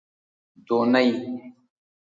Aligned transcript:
دونۍ 0.67 1.05